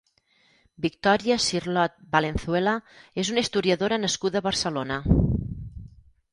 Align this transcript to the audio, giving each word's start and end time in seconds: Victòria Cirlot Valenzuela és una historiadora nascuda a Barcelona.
Victòria 0.85 1.37
Cirlot 1.47 1.99
Valenzuela 2.17 2.75
és 3.25 3.31
una 3.35 3.45
historiadora 3.47 4.03
nascuda 4.07 4.43
a 4.43 4.47
Barcelona. 4.51 5.01